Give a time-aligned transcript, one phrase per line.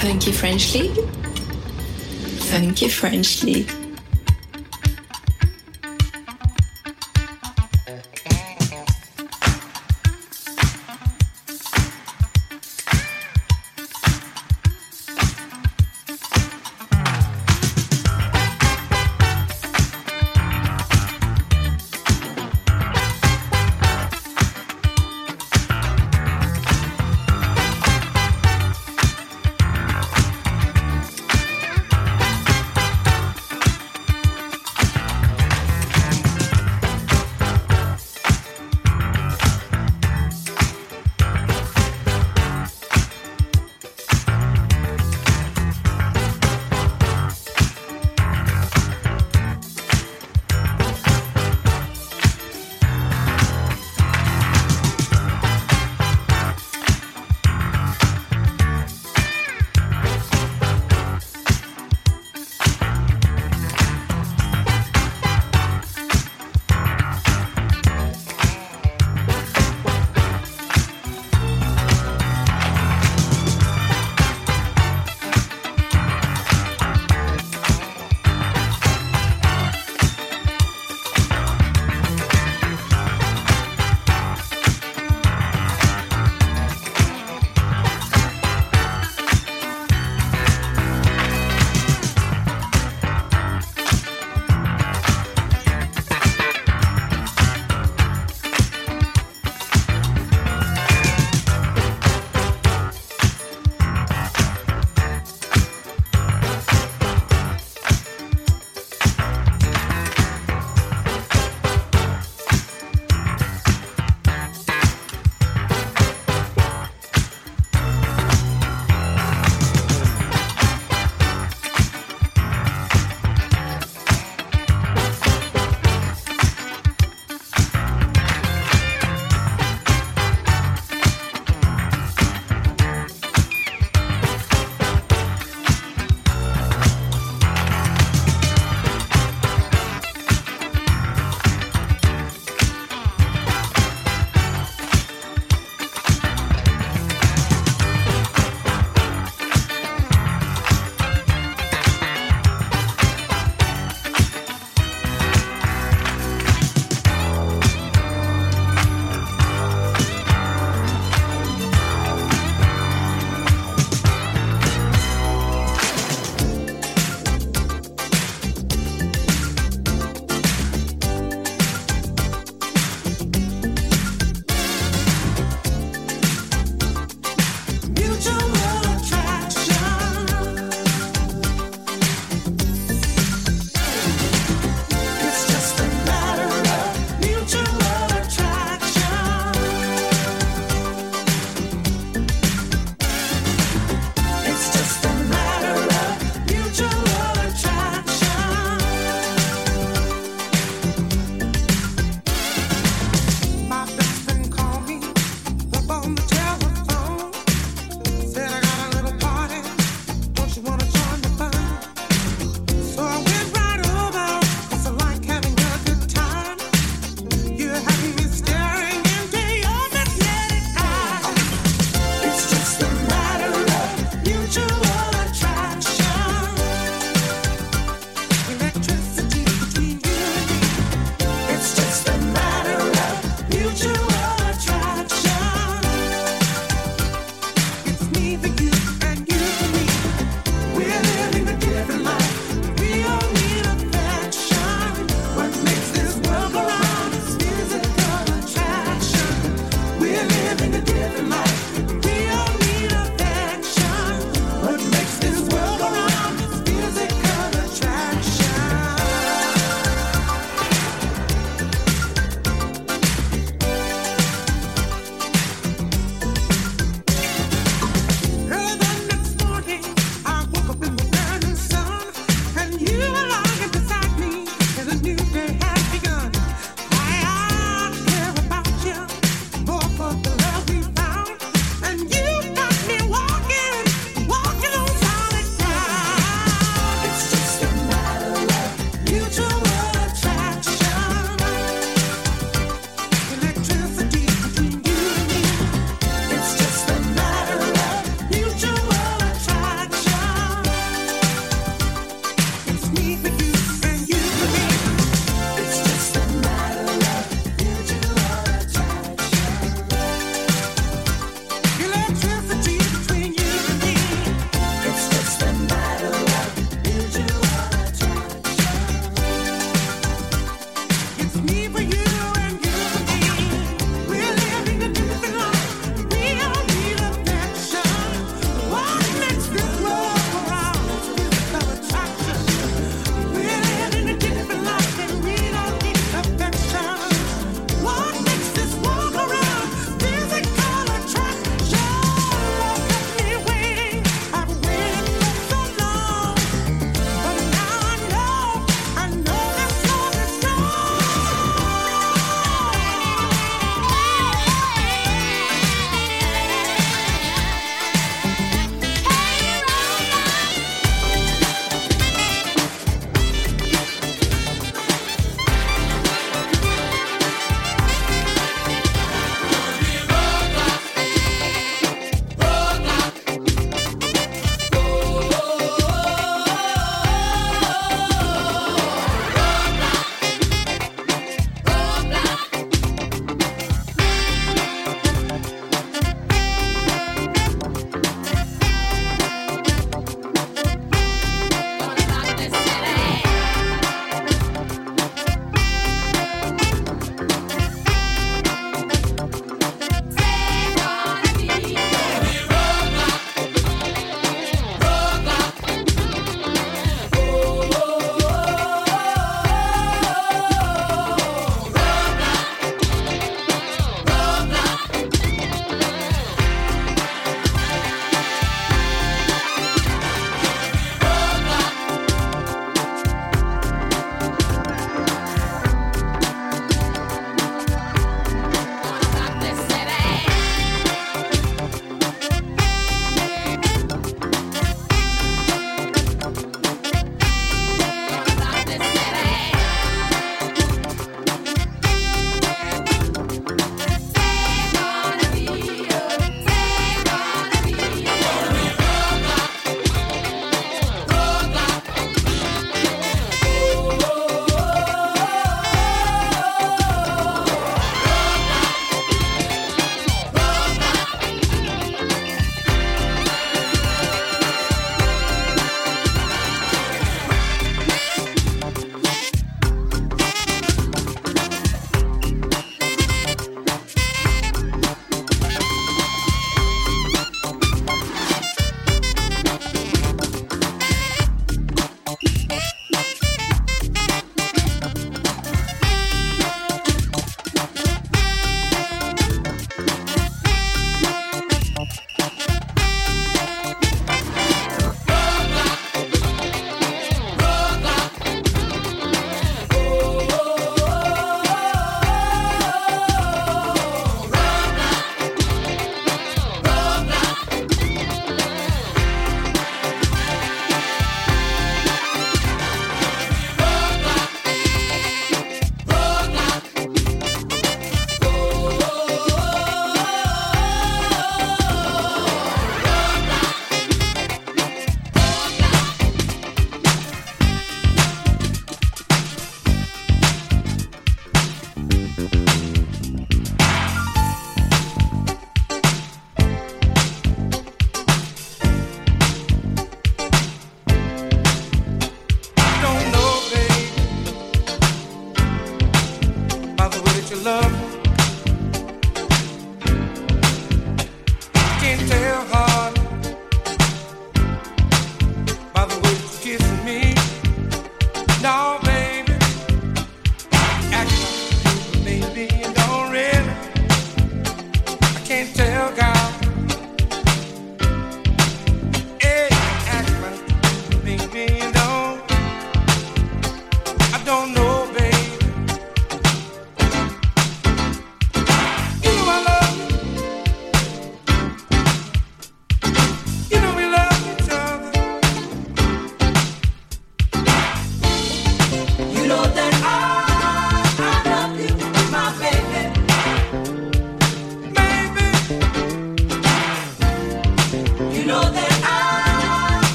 [0.00, 0.98] Funky French League.
[2.50, 3.83] Funky French League.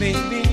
[0.00, 0.49] baby.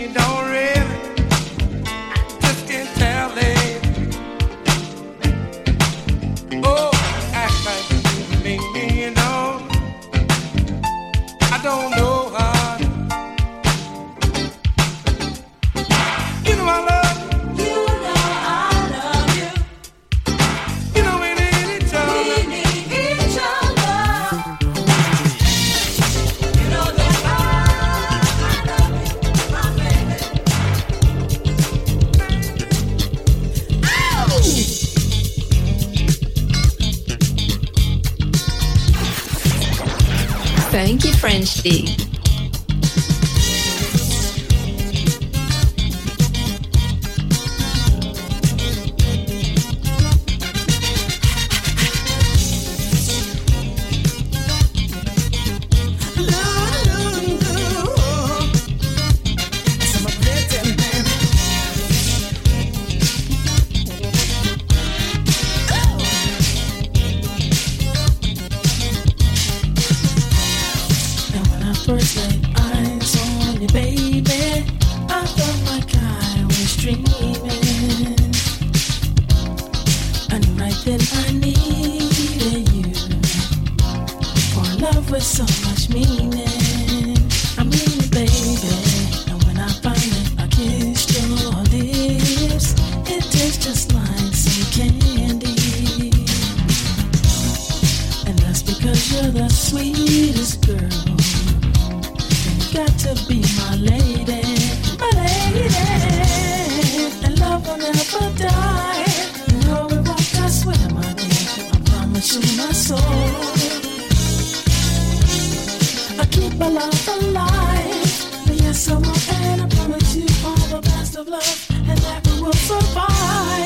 [116.59, 118.49] my love for life.
[118.51, 122.41] yes, I will, and I promise you all the best of love, and that we
[122.41, 123.56] will survive.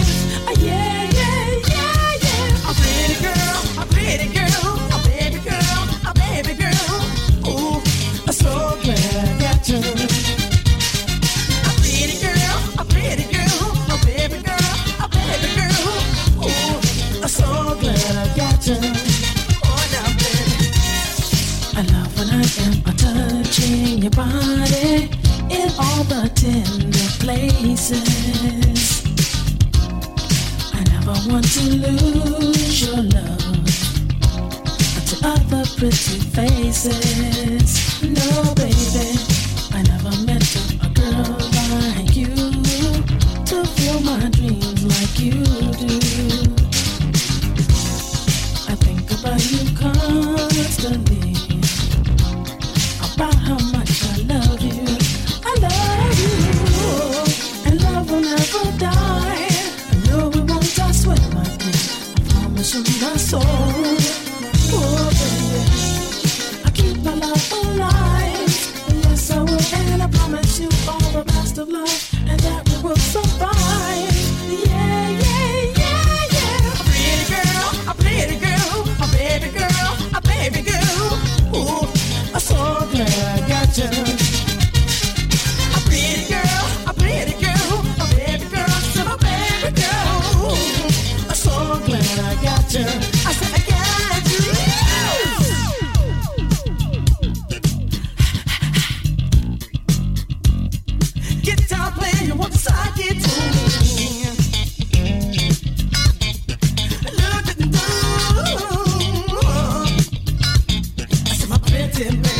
[27.81, 29.03] kisses.
[30.73, 33.65] I never want to lose your love
[35.09, 37.69] to other pretty faces.
[38.03, 39.17] No, baby,
[39.73, 40.45] I never met
[40.83, 41.37] a girl
[41.97, 42.35] like you
[43.49, 45.70] to fill my dreams like you.
[112.01, 112.30] September.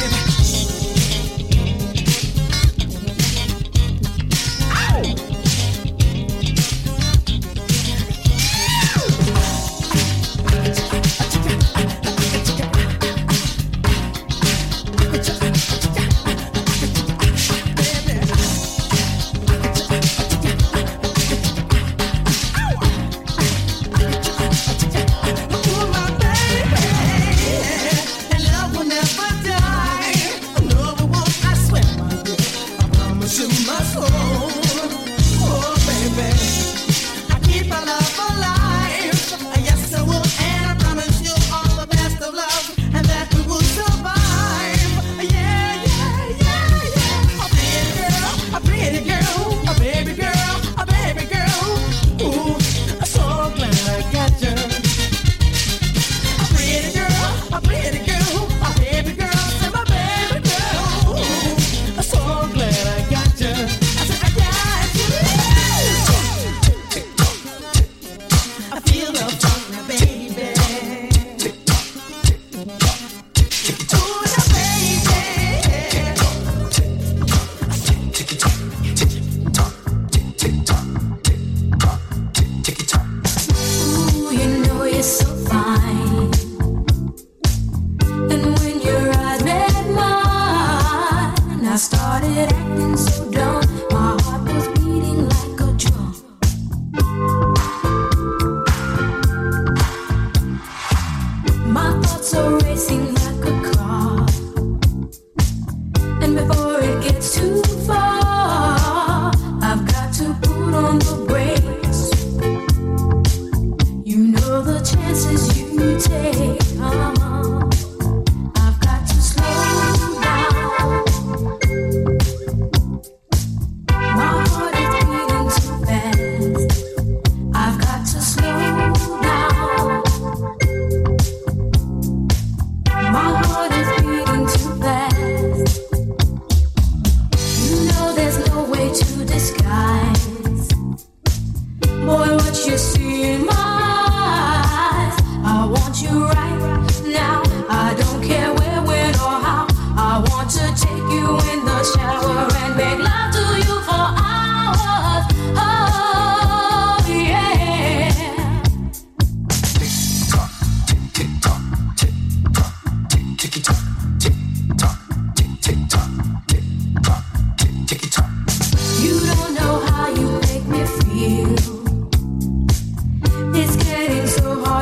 [114.84, 116.51] chances you take.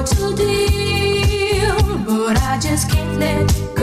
[0.09, 3.78] to deal, but I just can't let go.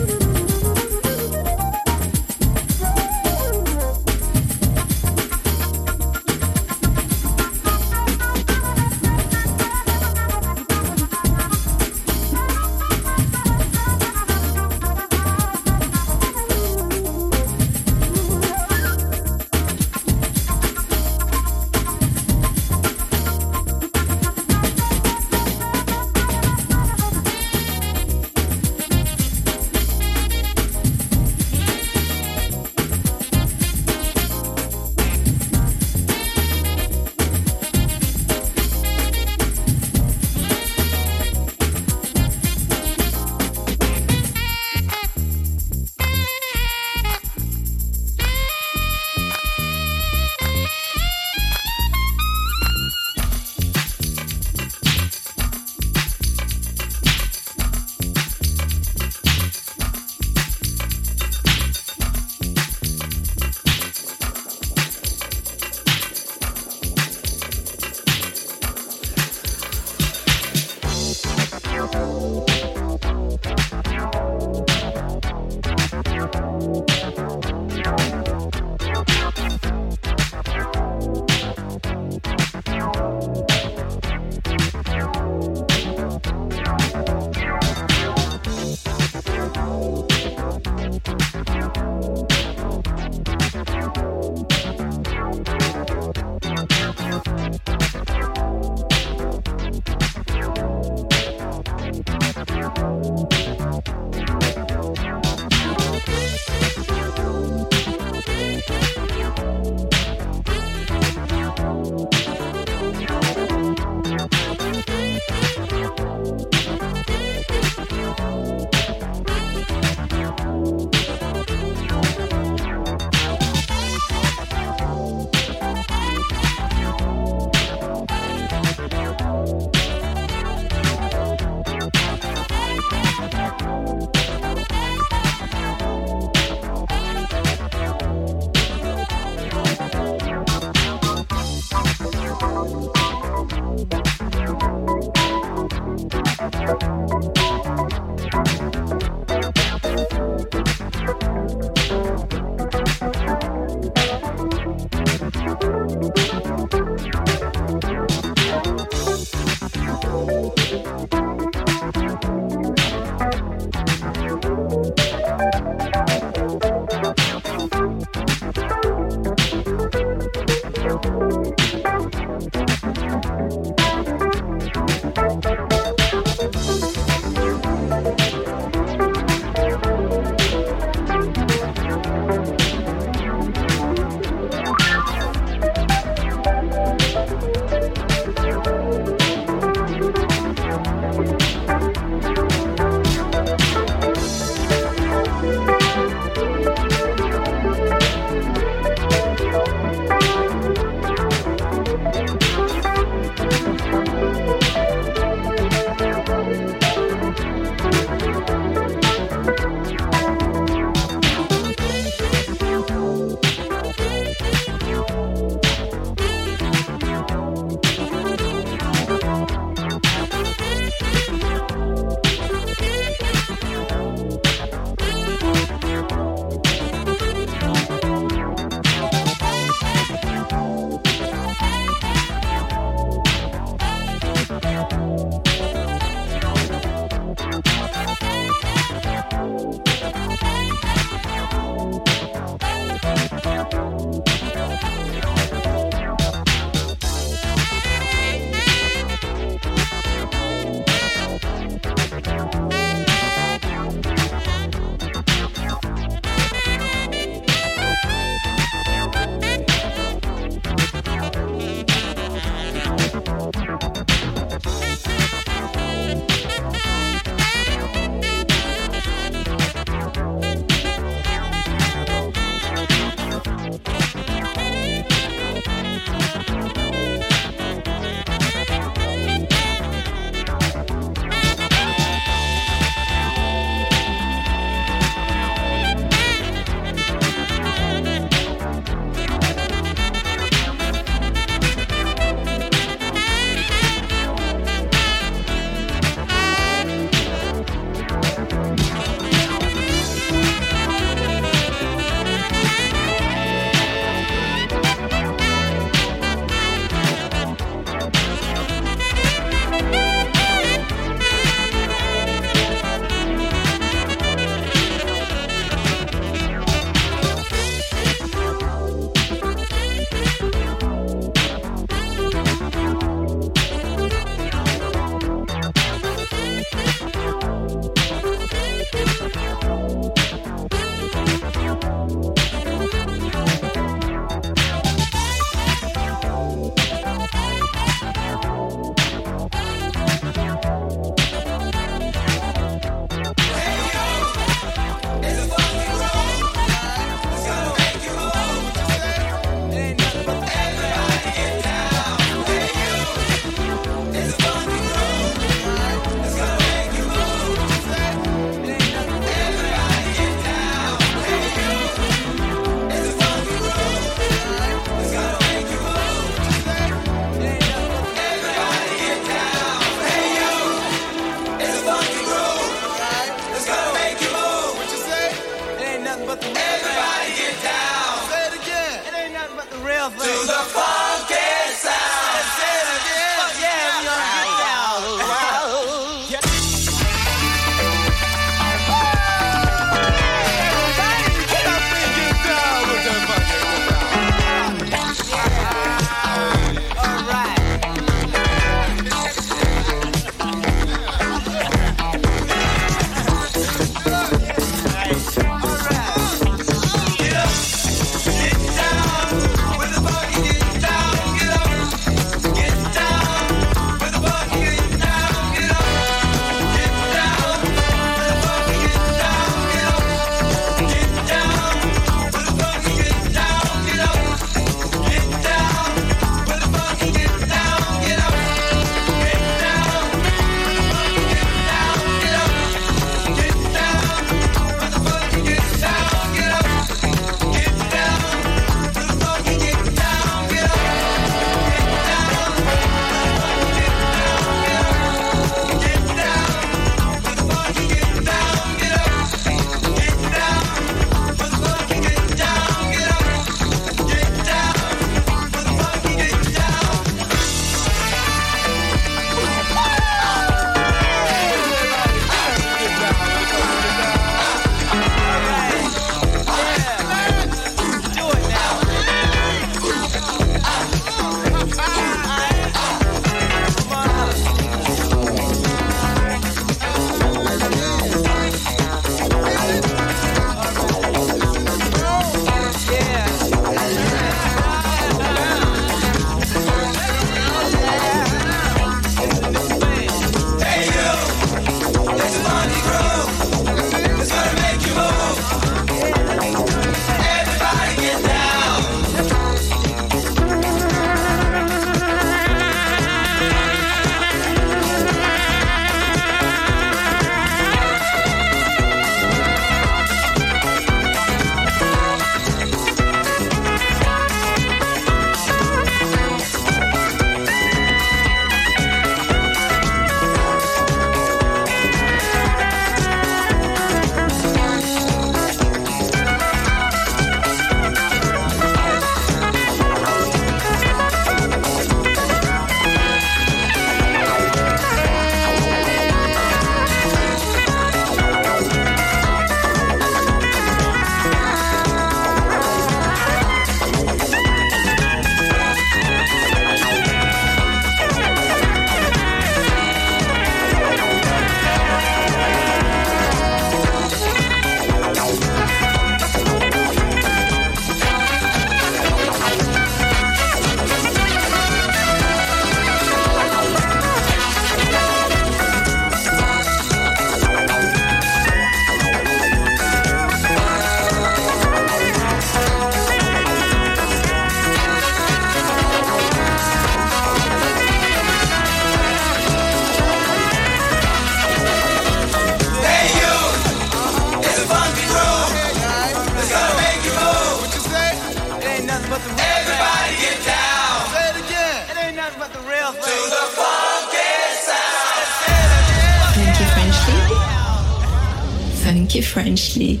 [599.20, 600.00] Funky